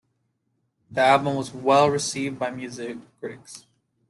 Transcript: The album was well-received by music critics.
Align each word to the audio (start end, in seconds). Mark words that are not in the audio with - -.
The 0.89 1.01
album 1.01 1.35
was 1.35 1.53
well-received 1.53 2.39
by 2.39 2.49
music 2.49 2.97
critics. 3.19 3.67